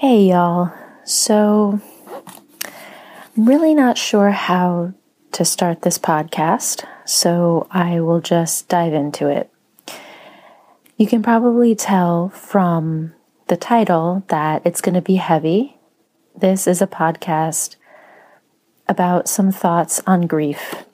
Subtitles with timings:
[0.00, 0.72] Hey, y'all.
[1.02, 1.80] So,
[3.36, 4.94] I'm really not sure how
[5.32, 9.50] to start this podcast, so I will just dive into it.
[10.96, 13.12] You can probably tell from
[13.48, 15.78] the title that it's going to be heavy.
[16.32, 17.74] This is a podcast
[18.88, 20.84] about some thoughts on grief.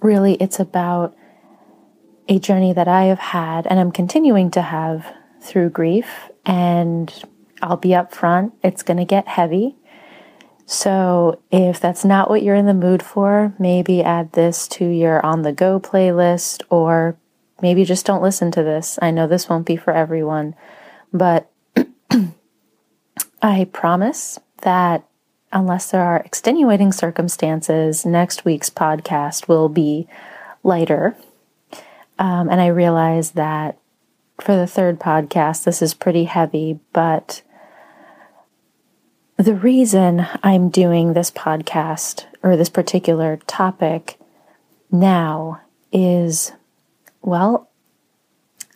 [0.00, 1.14] Really, it's about
[2.30, 5.04] a journey that I have had and I'm continuing to have
[5.42, 7.12] through grief and
[7.62, 9.76] I'll be upfront, it's going to get heavy.
[10.66, 15.24] So, if that's not what you're in the mood for, maybe add this to your
[15.26, 17.16] on the go playlist, or
[17.60, 18.96] maybe just don't listen to this.
[19.02, 20.54] I know this won't be for everyone,
[21.12, 21.50] but
[23.42, 25.04] I promise that
[25.52, 30.06] unless there are extenuating circumstances, next week's podcast will be
[30.62, 31.16] lighter.
[32.18, 33.78] Um, and I realize that
[34.40, 37.42] for the third podcast, this is pretty heavy, but
[39.42, 44.18] the reason I'm doing this podcast or this particular topic
[44.90, 46.52] now is
[47.22, 47.70] well,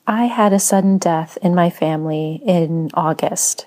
[0.07, 3.67] I had a sudden death in my family in August.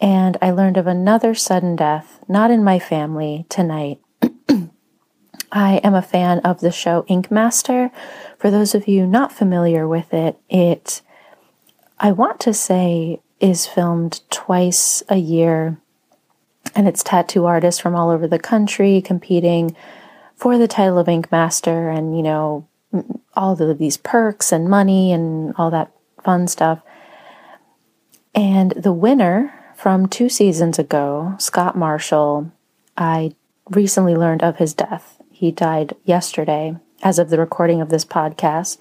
[0.00, 4.00] And I learned of another sudden death, not in my family, tonight.
[5.52, 7.90] I am a fan of the show Ink Master.
[8.38, 11.02] For those of you not familiar with it, it
[11.98, 15.78] I want to say is filmed twice a year,
[16.74, 19.74] and it's tattoo artists from all over the country competing
[20.36, 22.66] for the title of Ink Master, and you know
[23.34, 25.90] all of these perks and money and all that
[26.22, 26.80] fun stuff.
[28.34, 32.52] And the winner from two seasons ago, Scott Marshall,
[32.96, 33.34] I
[33.70, 35.20] recently learned of his death.
[35.30, 38.80] He died yesterday as of the recording of this podcast.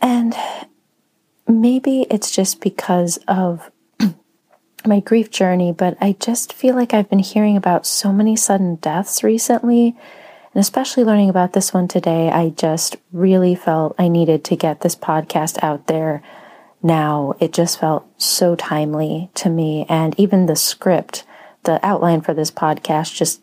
[0.00, 0.34] And
[1.46, 3.70] maybe it's just because of
[4.86, 8.76] my grief journey, but I just feel like I've been hearing about so many sudden
[8.76, 9.96] deaths recently.
[10.54, 14.80] And especially learning about this one today, I just really felt I needed to get
[14.80, 16.22] this podcast out there
[16.82, 17.34] now.
[17.40, 19.86] It just felt so timely to me.
[19.88, 21.24] And even the script,
[21.64, 23.40] the outline for this podcast just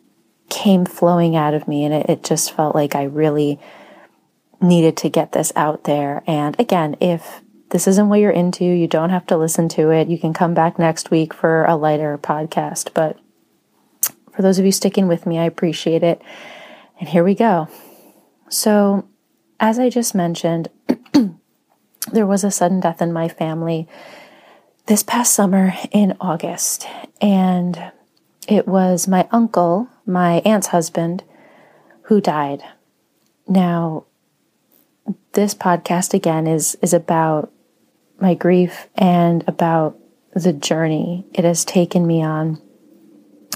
[0.50, 1.84] came flowing out of me.
[1.84, 3.60] And it, it just felt like I really
[4.62, 6.24] needed to get this out there.
[6.28, 10.07] And again, if this isn't what you're into, you don't have to listen to it.
[10.07, 12.94] You can come back next week for a lighter podcast.
[12.94, 13.18] But
[14.34, 16.22] for those of you sticking with me, I appreciate it.
[17.00, 17.68] And here we go.
[18.50, 19.07] So,
[19.59, 20.69] as I just mentioned,
[22.12, 23.88] there was a sudden death in my family
[24.88, 26.88] this past summer in August.
[27.22, 27.91] And
[28.47, 31.24] it was my uncle, my aunt's husband,
[32.03, 32.63] who died.
[33.47, 34.06] Now,
[35.34, 37.51] this podcast again is is about
[38.22, 39.97] my grief and about
[40.34, 42.62] the journey it has taken me on.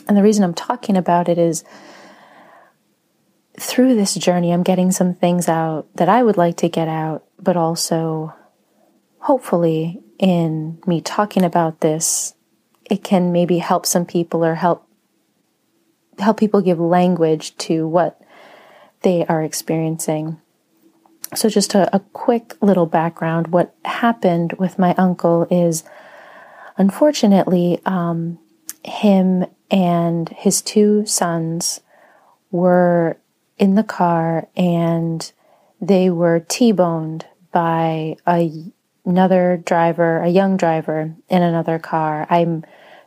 [0.08, 1.64] And the reason I'm talking about it is
[3.60, 7.24] through this journey, I'm getting some things out that I would like to get out,
[7.40, 8.34] but also
[9.20, 12.34] hopefully in me talking about this,
[12.90, 14.88] it can maybe help some people or help
[16.20, 18.22] help people give language to what
[19.02, 20.40] they are experiencing.
[21.36, 25.84] So, just a, a quick little background what happened with my uncle is
[26.78, 28.40] unfortunately, um,
[28.84, 31.82] him and his two sons
[32.52, 33.18] were
[33.58, 35.32] in the car and
[35.82, 38.72] they were T boned by a,
[39.06, 42.28] another driver, a young driver in another car.
[42.30, 42.64] I'm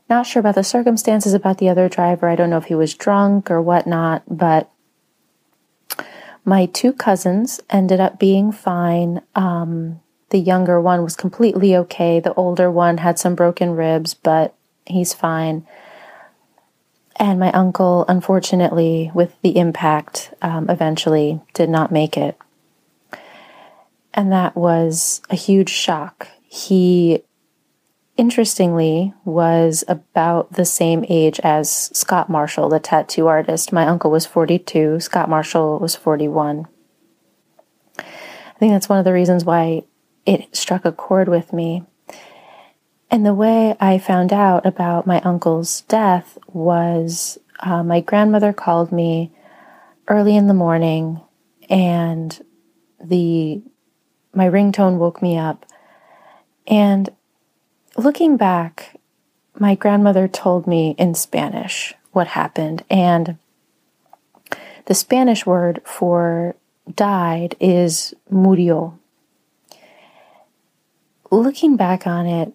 [0.08, 2.28] not sure about the circumstances about the other driver.
[2.28, 4.70] I don't know if he was drunk or whatnot, but
[6.46, 9.20] my two cousins ended up being fine.
[9.34, 12.20] Um, the younger one was completely okay.
[12.20, 14.54] The older one had some broken ribs, but
[14.86, 15.66] he's fine.
[17.16, 22.38] And my uncle, unfortunately, with the impact, um, eventually did not make it.
[24.14, 26.28] And that was a huge shock.
[26.44, 27.24] He
[28.16, 33.72] interestingly, was about the same age as Scott Marshall, the tattoo artist.
[33.72, 36.66] My uncle was 42, Scott Marshall was 41.
[37.98, 39.84] I think that's one of the reasons why
[40.24, 41.84] it struck a chord with me.
[43.10, 48.90] And the way I found out about my uncle's death was uh, my grandmother called
[48.92, 49.32] me
[50.08, 51.20] early in the morning,
[51.68, 52.44] and
[53.02, 53.62] the
[54.34, 55.64] my ringtone woke me up.
[56.66, 57.08] And
[57.96, 58.98] looking back,
[59.58, 63.38] my grandmother told me in Spanish what happened, and
[64.86, 66.54] the Spanish word for
[66.94, 68.98] died is murió.
[71.30, 72.52] looking back on it,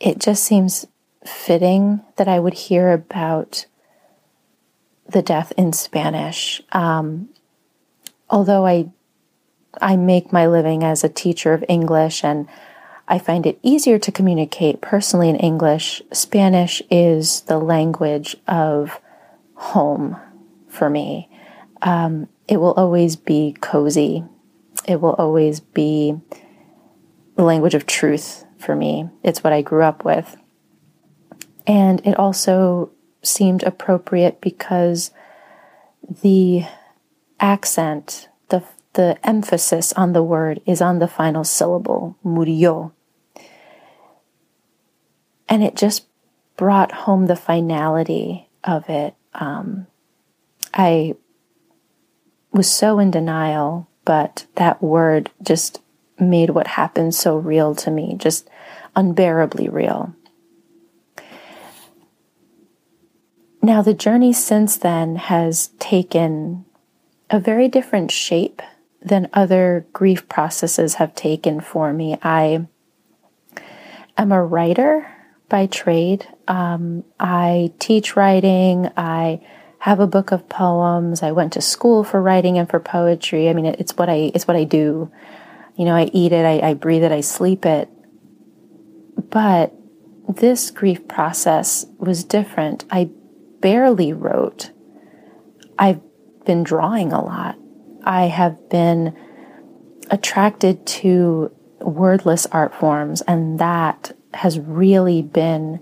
[0.00, 0.86] it just seems
[1.24, 3.66] fitting that I would hear about
[5.06, 6.62] the death in Spanish.
[6.72, 7.28] Um,
[8.30, 8.88] although I
[9.80, 12.48] I make my living as a teacher of English and
[13.06, 16.02] I find it easier to communicate personally in English.
[16.12, 19.00] Spanish is the language of
[19.54, 20.16] home
[20.68, 21.28] for me.
[21.82, 24.24] Um, it will always be cozy.
[24.86, 26.14] It will always be
[27.36, 29.08] the language of truth for me.
[29.22, 30.36] It's what I grew up with.
[31.66, 32.90] And it also
[33.22, 35.10] seemed appropriate because
[36.22, 36.64] the
[37.40, 38.28] accent,
[38.94, 42.92] the, emphasis on the word is on the final syllable, murió.
[45.48, 46.06] And it just
[46.56, 49.14] brought home the finality of it.
[49.34, 49.86] Um,
[50.72, 51.14] I
[52.52, 55.80] was so in denial, but that word just
[56.18, 58.48] made what happened so real to me, just
[58.94, 60.14] unbearably real.
[63.60, 66.66] Now, the journey since then has taken
[67.30, 68.60] a very different shape
[69.04, 72.18] than other grief processes have taken for me.
[72.22, 72.66] I
[74.16, 75.06] am a writer
[75.48, 76.26] by trade.
[76.48, 78.90] Um, I teach writing.
[78.96, 79.46] I
[79.80, 81.22] have a book of poems.
[81.22, 83.50] I went to school for writing and for poetry.
[83.50, 85.12] I mean, it, it's what I it's what I do.
[85.76, 87.88] You know, I eat it, I, I breathe it, I sleep it.
[89.28, 89.74] But
[90.28, 92.84] this grief process was different.
[92.90, 93.10] I
[93.60, 94.70] barely wrote.
[95.78, 96.00] I've
[96.44, 97.58] been drawing a lot.
[98.04, 99.16] I have been
[100.10, 105.80] attracted to wordless art forms, and that has really been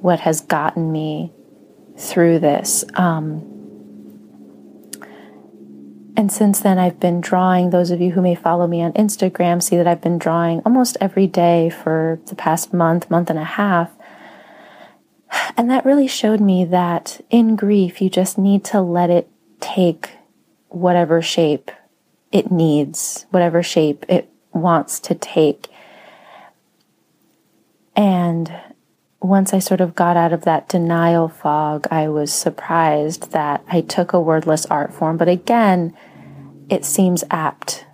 [0.00, 1.32] what has gotten me
[1.96, 2.84] through this.
[2.94, 3.46] Um,
[6.16, 7.70] and since then, I've been drawing.
[7.70, 10.96] Those of you who may follow me on Instagram see that I've been drawing almost
[11.00, 13.90] every day for the past month, month and a half.
[15.56, 19.28] And that really showed me that in grief, you just need to let it
[19.60, 20.10] take
[20.70, 21.70] whatever shape
[22.32, 25.68] it needs, whatever shape it wants to take.
[27.94, 28.52] And
[29.20, 33.82] once I sort of got out of that denial fog, I was surprised that I
[33.82, 35.16] took a wordless art form.
[35.16, 35.94] But again,
[36.70, 37.84] it seems apt.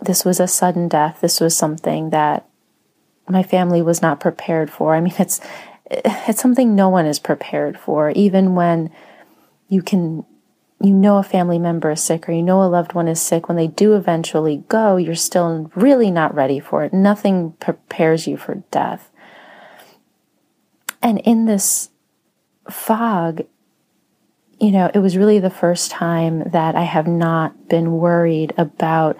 [0.00, 1.18] This was a sudden death.
[1.20, 2.48] This was something that
[3.28, 4.94] my family was not prepared for.
[4.94, 5.40] I mean, it's
[5.90, 8.10] it's something no one is prepared for.
[8.10, 8.90] Even when
[9.68, 10.24] you can,
[10.82, 13.48] you know, a family member is sick or you know a loved one is sick.
[13.48, 16.92] When they do eventually go, you're still really not ready for it.
[16.92, 19.10] Nothing prepares you for death.
[21.02, 21.90] And in this
[22.70, 23.42] fog,
[24.58, 29.18] you know, it was really the first time that I have not been worried about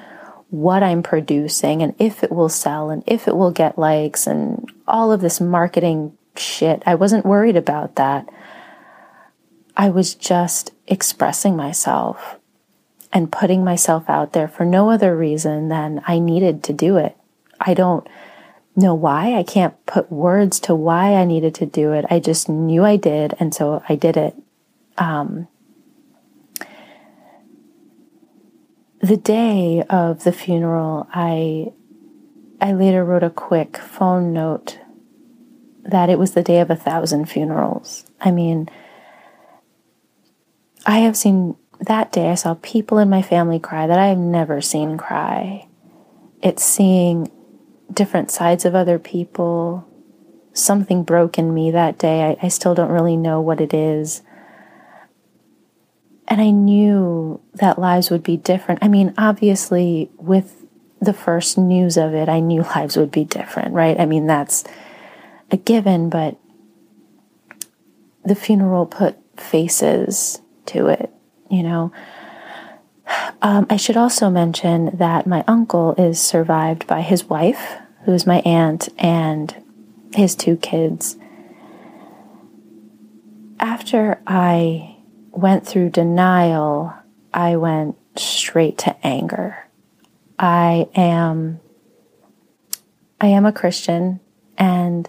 [0.49, 4.71] what I'm producing and if it will sell and if it will get likes and
[4.87, 6.83] all of this marketing shit.
[6.87, 8.29] I wasn't worried about that.
[9.81, 12.39] I was just expressing myself
[13.15, 17.17] and putting myself out there for no other reason than I needed to do it.
[17.59, 18.07] I don't
[18.77, 19.37] know why.
[19.37, 22.05] I can't put words to why I needed to do it.
[22.11, 24.35] I just knew I did, and so I did it.
[24.99, 25.49] Um,
[29.01, 31.73] the day of the funeral, I
[32.61, 34.79] I later wrote a quick phone note
[35.85, 38.05] that it was the day of a thousand funerals.
[38.21, 38.69] I mean,
[40.87, 42.31] I have seen that day.
[42.31, 45.69] I saw people in my family cry that I have never seen cry.
[46.43, 47.31] It's seeing
[47.93, 49.87] different sides of other people.
[50.53, 52.23] Something broke in me that day.
[52.23, 54.23] I, I still don't really know what it is.
[56.29, 58.83] And I knew that lives would be different.
[58.83, 60.65] I mean, obviously, with
[61.01, 63.99] the first news of it, I knew lives would be different, right?
[63.99, 64.65] I mean, that's
[65.51, 66.37] a given, but
[68.25, 70.41] the funeral put faces
[70.73, 71.13] to it,
[71.51, 71.93] you know.
[73.43, 78.27] Um, I should also mention that my uncle is survived by his wife, who is
[78.27, 79.55] my aunt, and
[80.15, 81.17] his two kids.
[83.59, 84.97] After I
[85.31, 86.95] went through denial,
[87.33, 89.67] I went straight to anger.
[90.39, 91.61] I am
[93.21, 94.21] I am a Christian
[94.57, 95.09] and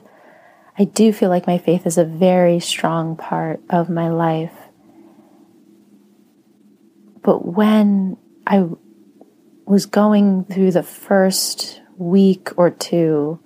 [0.78, 4.61] I do feel like my faith is a very strong part of my life.
[7.24, 8.68] But when I
[9.66, 13.40] was going through the first week or two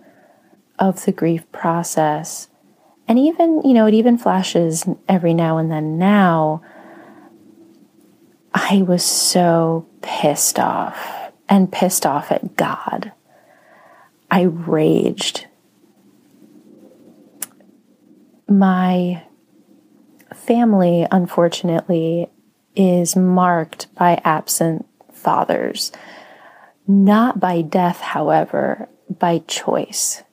[0.80, 2.50] of the grief process,
[3.08, 6.62] and even, you know, it even flashes every now and then now,
[8.54, 13.12] I was so pissed off and pissed off at God.
[14.32, 15.48] I raged.
[18.48, 19.24] My
[20.34, 22.30] family, unfortunately,
[22.76, 25.92] is marked by absent fathers.
[26.88, 30.24] Not by death, however, by choice.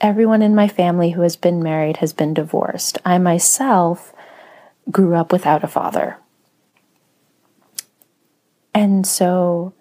[0.00, 2.98] Everyone in my family who has been married has been divorced.
[3.04, 4.12] I myself
[4.90, 6.18] grew up without a father.
[8.74, 9.74] And so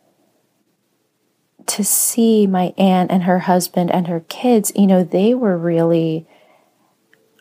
[1.67, 6.25] to see my aunt and her husband and her kids, you know, they were really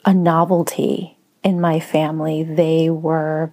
[0.04, 2.42] a novelty in my family.
[2.42, 3.52] They were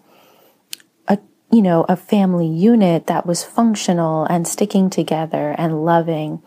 [1.53, 6.41] you know, a family unit that was functional and sticking together and loving.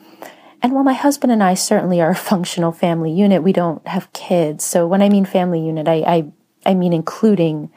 [0.60, 4.12] And while my husband and I certainly are a functional family unit, we don't have
[4.12, 4.64] kids.
[4.64, 6.32] So when I mean family unit, I, I,
[6.66, 7.70] I mean including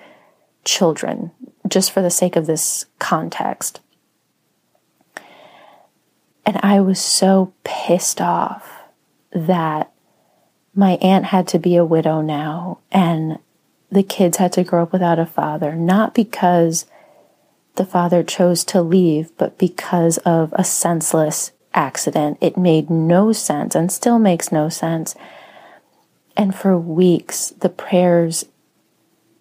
[0.66, 1.30] children,
[1.68, 3.80] just for the sake of this context.
[6.48, 8.80] And I was so pissed off
[9.32, 9.92] that
[10.74, 13.38] my aunt had to be a widow now and
[13.92, 16.86] the kids had to grow up without a father, not because
[17.80, 22.38] the father chose to leave, but because of a senseless accident.
[22.42, 25.16] It made no sense and still makes no sense.
[26.36, 28.44] And for weeks, the prayers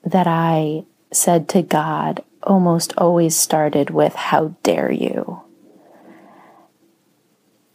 [0.04, 5.42] that I said to God almost always started with, How dare you?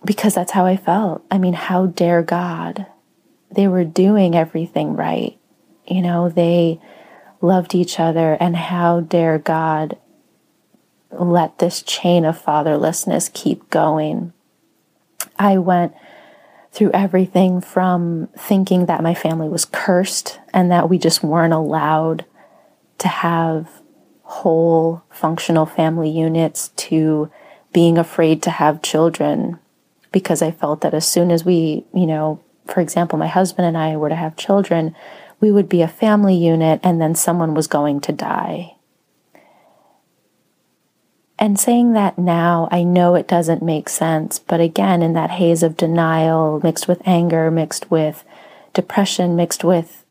[0.05, 1.23] because that's how I felt.
[1.31, 2.87] I mean, how dare God?
[3.51, 5.37] They were doing everything right.
[5.87, 6.79] You know, they
[7.41, 9.97] loved each other, and how dare God
[11.19, 14.33] let this chain of fatherlessness keep going?
[15.37, 15.93] I went
[16.71, 22.25] through everything from thinking that my family was cursed and that we just weren't allowed
[22.97, 23.69] to have
[24.23, 27.29] whole functional family units to
[27.71, 29.59] being afraid to have children
[30.11, 33.77] because I felt that as soon as we, you know, for example, my husband and
[33.77, 34.95] I were to have children,
[35.39, 38.75] we would be a family unit and then someone was going to die.
[41.43, 45.61] And saying that now, I know it doesn't make sense, but again, in that haze
[45.61, 48.23] of denial, mixed with anger, mixed with
[48.73, 50.05] depression, mixed with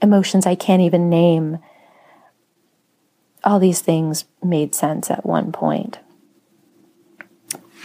[0.00, 1.58] emotions I can't even name,
[3.42, 5.98] all these things made sense at one point.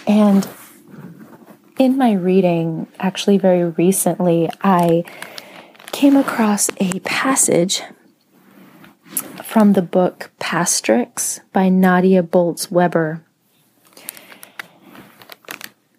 [0.05, 0.47] And
[1.79, 5.05] in my reading, actually, very recently, I
[5.91, 7.81] came across a passage
[9.43, 13.23] from the book Pastrix by Nadia Bolz Weber.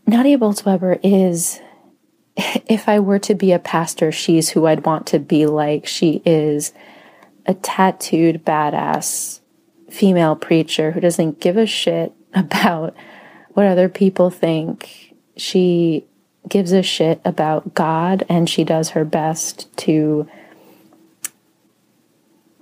[0.06, 1.60] Nadia Bolz Weber is,
[2.36, 5.86] if I were to be a pastor, she's who I'd want to be like.
[5.86, 6.72] She is
[7.46, 9.40] a tattooed, badass
[9.90, 12.94] female preacher who doesn't give a shit about
[13.54, 16.04] what other people think she
[16.48, 20.28] gives a shit about God and she does her best to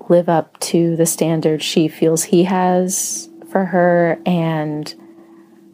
[0.09, 4.95] live up to the standard she feels he has for her and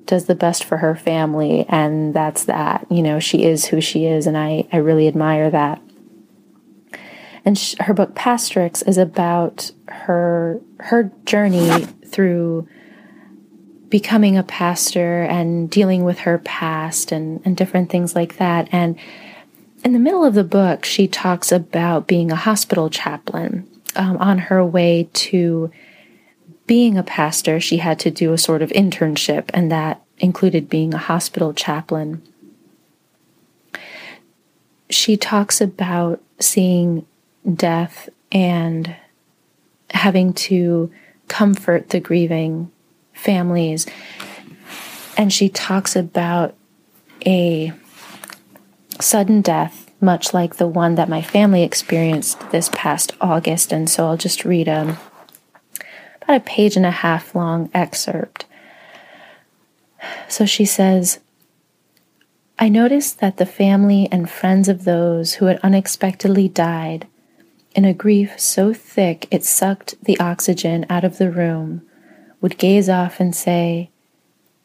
[0.04, 4.06] does the best for her family and that's that you know she is who she
[4.06, 5.80] is and i i really admire that
[7.44, 12.66] and sh- her book pastrix is about her her journey through
[13.90, 18.68] becoming a pastor and dealing with her past and, and different things like that.
[18.72, 18.96] And
[19.84, 23.68] in the middle of the book, she talks about being a hospital chaplain.
[23.96, 25.70] Um, on her way to
[26.66, 30.94] being a pastor, she had to do a sort of internship, and that included being
[30.94, 32.22] a hospital chaplain.
[34.88, 37.06] She talks about seeing
[37.54, 38.94] death and
[39.90, 40.90] having to
[41.28, 42.70] comfort the grieving
[43.12, 43.86] families.
[45.16, 46.54] And she talks about
[47.26, 47.72] a
[49.00, 53.72] sudden death, much like the one that my family experienced this past August.
[53.72, 54.98] And so I'll just read um,
[56.22, 58.46] about a page and a half long excerpt.
[60.28, 61.20] So she says,
[62.58, 67.06] I noticed that the family and friends of those who had unexpectedly died,
[67.74, 71.82] in a grief so thick it sucked the oxygen out of the room,
[72.40, 73.90] would gaze off and say,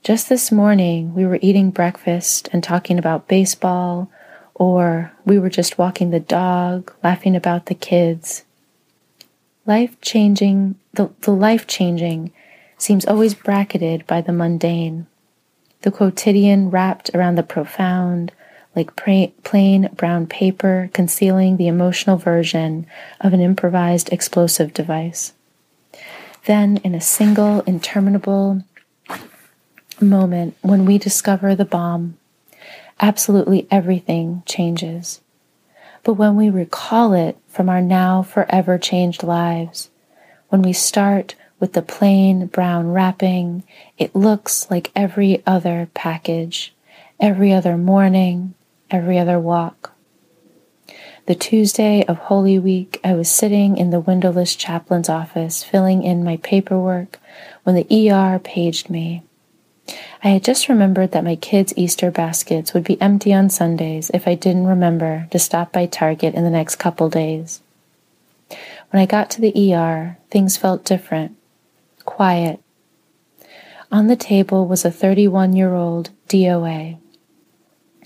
[0.04, 4.12] Just this morning we were eating breakfast and talking about baseball,
[4.56, 8.44] or we were just walking the dog, laughing about the kids.
[9.66, 12.32] Life changing, the, the life changing
[12.78, 15.08] seems always bracketed by the mundane,
[15.82, 18.32] the quotidian wrapped around the profound,
[18.76, 22.86] like pra- plain brown paper concealing the emotional version
[23.22, 25.34] of an improvised explosive device.
[26.46, 28.64] Then, in a single, interminable
[30.00, 32.18] moment, when we discover the bomb,
[33.00, 35.22] absolutely everything changes.
[36.04, 39.90] But when we recall it from our now forever changed lives,
[40.50, 43.64] when we start with the plain brown wrapping,
[43.98, 46.74] it looks like every other package,
[47.20, 48.54] every other morning,
[48.92, 49.94] every other walk.
[51.26, 56.24] The Tuesday of Holy Week, I was sitting in the windowless chaplain's office filling in
[56.24, 57.18] my paperwork
[57.64, 59.24] when the ER paged me.
[60.24, 64.28] I had just remembered that my kids' Easter baskets would be empty on Sundays if
[64.28, 67.62] I didn't remember to stop by Target in the next couple days.
[68.90, 71.38] When I got to the ER, things felt different,
[72.06, 72.62] quiet.
[73.92, 76.98] On the table was a 31 year old DOA.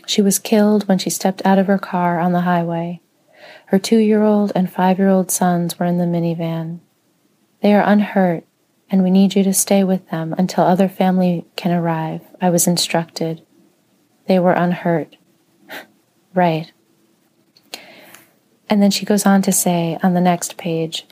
[0.05, 2.99] She was killed when she stepped out of her car on the highway.
[3.67, 6.79] Her two year old and five year old sons were in the minivan.
[7.61, 8.43] They are unhurt,
[8.89, 12.67] and we need you to stay with them until other family can arrive, I was
[12.67, 13.45] instructed.
[14.27, 15.15] They were unhurt.
[16.33, 16.71] right.
[18.69, 21.05] And then she goes on to say on the next page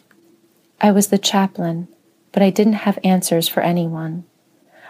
[0.79, 1.87] I was the chaplain,
[2.31, 4.25] but I didn't have answers for anyone.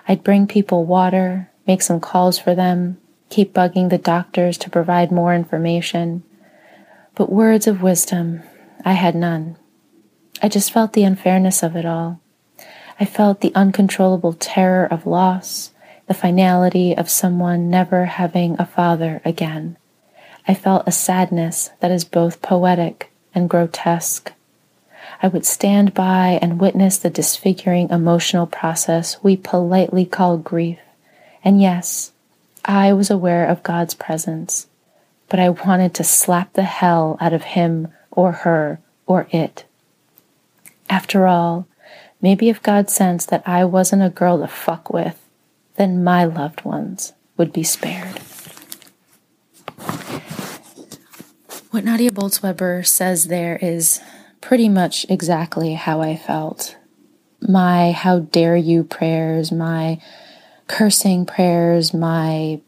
[0.08, 2.98] I'd bring people water, make some calls for them,
[3.30, 6.24] keep bugging the doctors to provide more information.
[7.16, 8.44] But words of wisdom,
[8.84, 9.58] I had none.
[10.42, 12.22] I just felt the unfairness of it all.
[13.00, 15.72] I felt the uncontrollable terror of loss,
[16.08, 19.78] the finality of someone never having a father again.
[20.48, 24.34] I felt a sadness that is both poetic and grotesque.
[25.22, 30.80] I would stand by and witness the disfiguring emotional process we politely call grief.
[31.44, 32.12] And yes,
[32.66, 34.68] I was aware of God's presence
[35.30, 39.66] but I wanted to slap the hell out of him or her or it.
[40.90, 41.68] After all,
[42.22, 45.24] maybe if God sensed that I wasn't a girl to fuck with,
[45.76, 48.20] then my loved ones would be spared.
[51.72, 54.02] What Nadia Bolz-Weber says there is
[54.42, 56.78] pretty much exactly how I felt.
[57.42, 60.02] My how dare you prayers, my
[60.68, 62.62] cursing prayers, my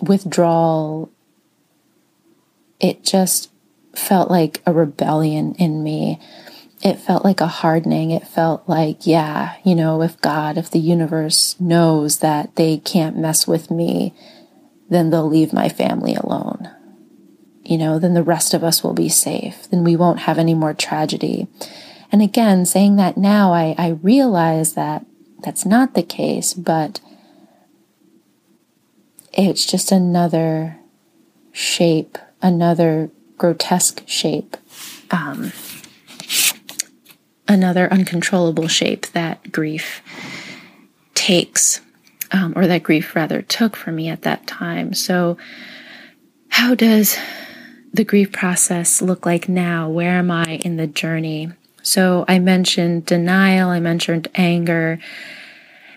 [0.00, 1.10] withdrawal
[2.80, 3.50] it just
[3.94, 6.20] felt like a rebellion in me.
[6.84, 8.10] It felt like a hardening.
[8.10, 13.16] It felt like, yeah, you know, if God, if the universe knows that they can't
[13.16, 14.14] mess with me,
[14.90, 16.70] then they'll leave my family alone.
[17.64, 19.68] You know, then the rest of us will be safe.
[19.70, 21.48] Then we won't have any more tragedy.
[22.12, 25.06] And again, saying that now, I, I realize that
[25.42, 27.00] that's not the case, but
[29.32, 30.76] it's just another
[31.50, 34.56] shape another grotesque shape,
[35.10, 35.50] um,
[37.48, 40.02] another uncontrollable shape that grief
[41.14, 41.80] takes,
[42.32, 44.94] um, or that grief rather took for me at that time.
[44.94, 45.36] So,
[46.48, 47.16] how does
[47.92, 49.88] the grief process look like now?
[49.88, 51.50] Where am I in the journey?
[51.82, 54.98] So, I mentioned denial, I mentioned anger.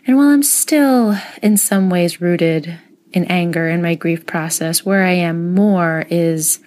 [0.05, 2.79] And while I'm still in some ways rooted
[3.13, 4.85] in anger in my grief process.
[4.85, 6.59] Where I am more is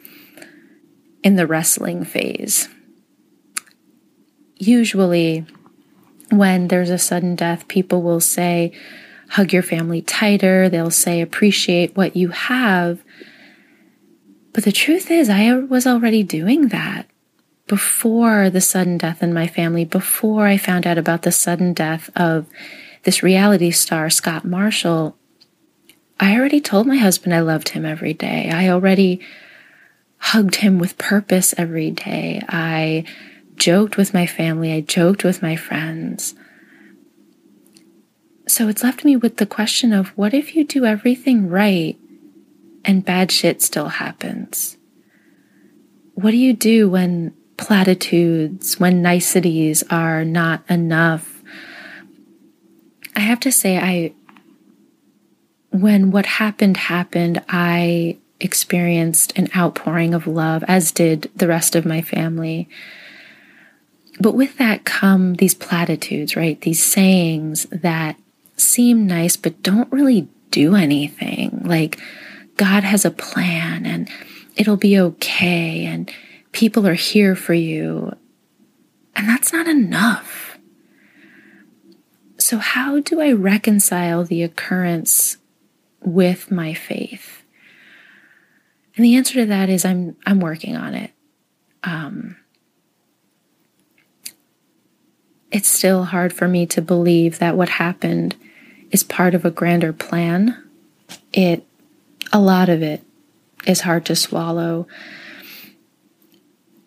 [1.23, 2.69] in the wrestling phase.
[4.61, 5.47] Usually,
[6.29, 8.73] when there's a sudden death, people will say,
[9.31, 10.69] hug your family tighter.
[10.69, 13.03] They'll say, appreciate what you have.
[14.53, 17.09] But the truth is, I was already doing that
[17.69, 22.11] before the sudden death in my family, before I found out about the sudden death
[22.15, 22.47] of
[23.05, 25.17] this reality star, Scott Marshall.
[26.19, 28.51] I already told my husband I loved him every day.
[28.51, 29.21] I already
[30.19, 32.43] hugged him with purpose every day.
[32.47, 33.05] I
[33.61, 34.73] joked with my family.
[34.73, 36.35] I joked with my friends.
[38.49, 41.97] So it's left me with the question of what if you do everything right
[42.85, 44.77] and bad shit still happens?
[46.15, 51.43] What do you do when platitudes, when niceties are not enough?
[53.15, 54.15] I have to say, I
[55.71, 61.87] when what happened happened, I experienced an outpouring of love, as did the rest of
[61.87, 62.69] my family.
[64.21, 66.61] But with that come these platitudes, right?
[66.61, 68.17] These sayings that
[68.57, 71.63] seem nice, but don't really do anything.
[71.65, 71.99] Like,
[72.57, 74.11] God has a plan and
[74.57, 76.13] it'll be okay, and
[76.53, 78.15] people are here for you.
[79.17, 80.59] And that's not enough.
[82.39, 85.39] So, how do I reconcile the occurrence
[86.01, 87.43] with my faith?
[88.97, 91.13] And the answer to that is I'm I'm working on it.
[91.85, 92.37] Um,
[95.51, 98.37] it's still hard for me to believe that what happened
[98.91, 100.63] is part of a grander plan.
[101.33, 101.67] It
[102.33, 103.03] a lot of it
[103.67, 104.87] is hard to swallow.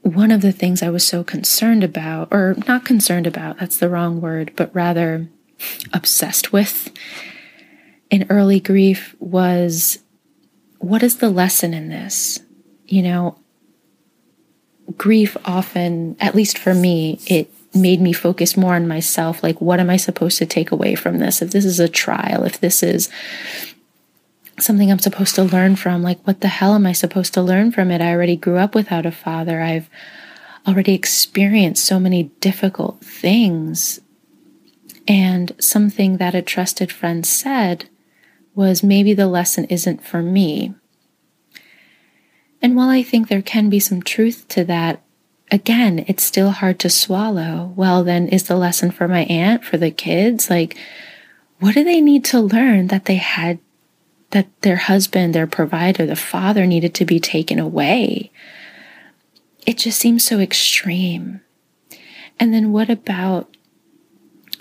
[0.02, 3.89] One of the things I was so concerned about, or not concerned about, that's the
[3.89, 5.28] wrong word, but rather
[5.93, 6.91] obsessed with
[8.10, 9.99] in early grief was
[10.80, 12.39] what is the lesson in this?
[12.86, 13.39] You know,
[14.97, 19.43] grief often, at least for me, it made me focus more on myself.
[19.43, 21.41] Like, what am I supposed to take away from this?
[21.41, 23.09] If this is a trial, if this is
[24.59, 27.71] something I'm supposed to learn from, like, what the hell am I supposed to learn
[27.71, 28.01] from it?
[28.01, 29.62] I already grew up without a father.
[29.62, 29.89] I've
[30.67, 33.99] already experienced so many difficult things.
[35.07, 37.89] And something that a trusted friend said
[38.55, 40.73] was maybe the lesson isn't for me.
[42.62, 45.03] And while I think there can be some truth to that,
[45.54, 47.72] again, it's still hard to swallow.
[47.76, 50.50] Well, then, is the lesson for my aunt, for the kids?
[50.50, 50.76] Like,
[51.60, 53.60] what do they need to learn that they had,
[54.32, 58.32] that their husband, their provider, the father needed to be taken away?
[59.68, 61.42] It just seems so extreme.
[62.39, 63.56] And then what about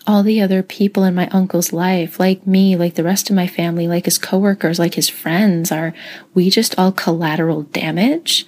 [0.06, 3.46] all the other people in my uncle's life, like me, like the rest of my
[3.46, 5.94] family, like his coworkers, like his friends, are
[6.34, 8.44] we just all collateral damage?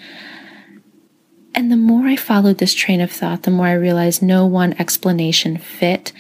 [1.54, 4.74] And the more I followed this train of thought, the more I realized no one
[4.78, 6.12] explanation fit.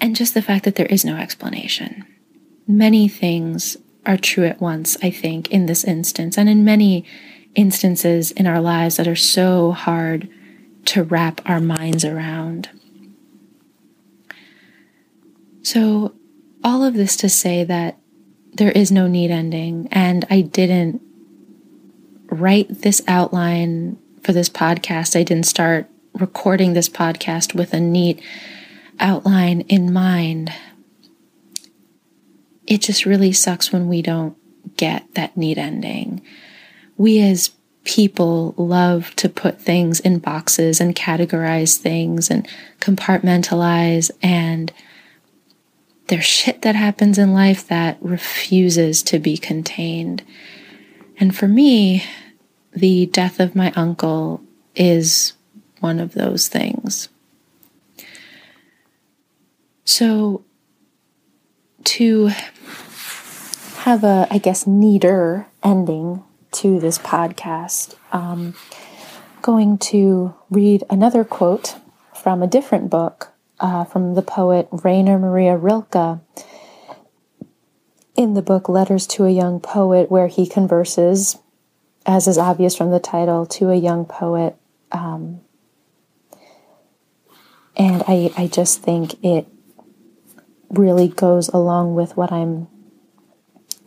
[0.00, 2.04] And just the fact that there is no explanation.
[2.66, 7.04] Many things are true at once, I think, in this instance, and in many
[7.54, 10.28] instances in our lives that are so hard
[10.86, 12.68] to wrap our minds around.
[15.62, 16.14] So,
[16.64, 17.98] all of this to say that
[18.54, 21.00] there is no need ending, and I didn't
[22.32, 25.18] write this outline for this podcast.
[25.18, 28.22] I didn't start recording this podcast with a neat
[28.98, 30.52] outline in mind.
[32.66, 34.36] It just really sucks when we don't
[34.76, 36.22] get that neat ending.
[36.96, 37.50] We as
[37.84, 42.48] people love to put things in boxes and categorize things and
[42.80, 44.72] compartmentalize and
[46.08, 50.22] there's shit that happens in life that refuses to be contained.
[51.16, 52.04] And for me,
[52.72, 54.42] the death of my uncle
[54.74, 55.34] is
[55.80, 57.08] one of those things.
[59.84, 60.44] So,
[61.84, 62.30] to
[63.78, 68.54] have a, I guess, neater ending to this podcast, um,
[69.42, 71.76] going to read another quote
[72.14, 76.20] from a different book uh, from the poet Rainer Maria Rilke
[78.14, 81.38] in the book Letters to a Young Poet, where he converses,
[82.06, 84.56] as is obvious from the title, to a young poet.
[84.90, 85.40] Um,
[87.76, 89.46] and I, I just think it
[90.70, 92.68] really goes along with what I'm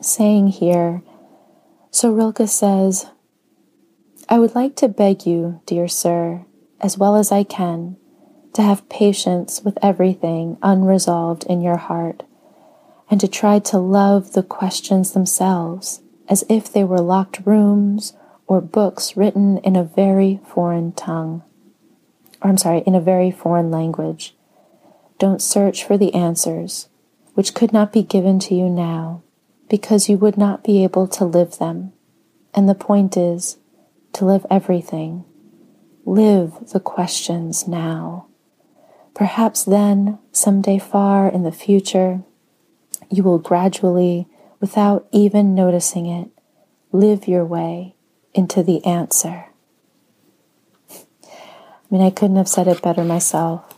[0.01, 1.01] saying here
[1.95, 3.06] so Rilke says,
[4.28, 6.43] I would like to beg you, dear sir,
[6.82, 7.95] as well as I can,
[8.51, 12.23] to have patience with everything unresolved in your heart,
[13.10, 18.13] and to try to love the questions themselves as if they were locked rooms
[18.47, 21.43] or books written in a very foreign tongue.
[22.41, 24.35] Or, I'm sorry, in a very foreign language.
[25.17, 26.89] Don't search for the answers,
[27.33, 29.23] which could not be given to you now,
[29.69, 31.93] because you would not be able to live them.
[32.53, 33.57] And the point is
[34.13, 35.25] to live everything.
[36.05, 38.27] Live the questions now.
[39.13, 42.21] Perhaps then, someday far in the future,
[43.09, 44.27] you will gradually,
[44.59, 46.29] without even noticing it,
[46.91, 47.95] live your way
[48.33, 49.45] into the answer.
[50.91, 50.97] I
[51.89, 53.75] mean, I couldn't have said it better myself.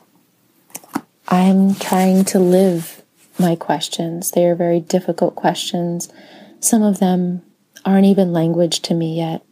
[1.27, 3.03] I'm trying to live
[3.37, 4.31] my questions.
[4.31, 6.11] They are very difficult questions.
[6.59, 7.43] Some of them
[7.85, 9.43] aren't even language to me yet.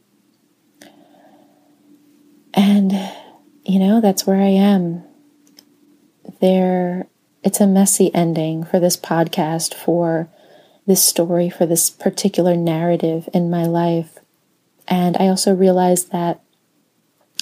[2.53, 2.93] And,
[3.65, 5.03] you know, that's where I am.
[6.39, 7.07] There,
[7.43, 10.29] it's a messy ending for this podcast, for
[10.85, 14.19] this story, for this particular narrative in my life.
[14.87, 16.41] And I also realized that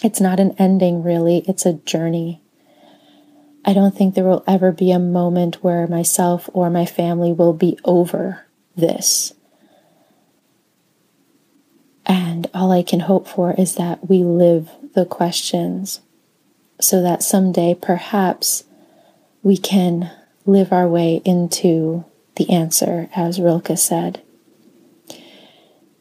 [0.04, 2.42] it's not an ending, really, it's a journey.
[3.66, 7.54] I don't think there will ever be a moment where myself or my family will
[7.54, 9.34] be over this.
[12.06, 16.02] And all I can hope for is that we live the questions
[16.82, 18.66] so that someday perhaps
[19.42, 20.12] we can
[20.46, 22.04] live our way into
[22.36, 24.22] the answer, as Rilke said.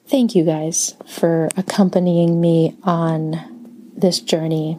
[0.07, 4.79] Thank you guys for accompanying me on this journey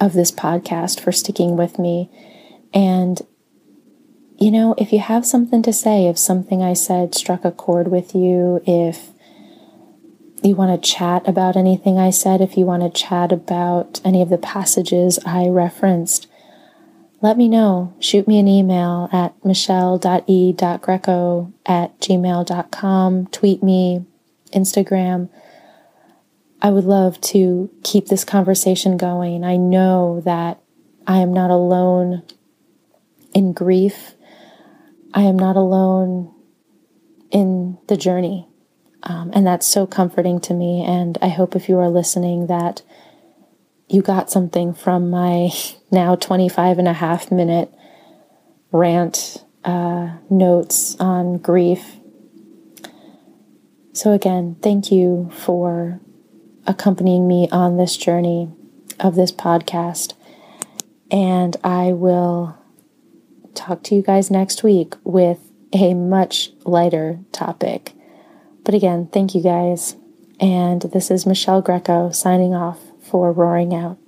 [0.00, 2.10] of this podcast for sticking with me.
[2.74, 3.20] And
[4.38, 7.88] you know, if you have something to say, if something I said struck a chord
[7.88, 9.08] with you, if
[10.44, 14.22] you want to chat about anything I said, if you want to chat about any
[14.22, 16.28] of the passages I referenced,
[17.20, 17.94] let me know.
[17.98, 23.26] Shoot me an email at michelle.e.greco at gmail.com.
[23.26, 24.06] Tweet me,
[24.52, 25.28] Instagram.
[26.60, 29.44] I would love to keep this conversation going.
[29.44, 30.60] I know that
[31.06, 32.22] I am not alone
[33.32, 34.14] in grief.
[35.14, 36.34] I am not alone
[37.30, 38.48] in the journey.
[39.04, 40.84] Um, and that's so comforting to me.
[40.84, 42.82] And I hope if you are listening that
[43.88, 45.50] you got something from my
[45.90, 47.72] now 25 and a half minute
[48.72, 51.96] rant uh, notes on grief.
[53.92, 56.00] So, again, thank you for
[56.66, 58.50] accompanying me on this journey
[59.00, 60.14] of this podcast.
[61.10, 62.56] And I will
[63.54, 65.38] talk to you guys next week with
[65.72, 67.92] a much lighter topic.
[68.64, 69.96] But again, thank you guys.
[70.40, 73.98] And this is Michelle Greco signing off for Roaring Out.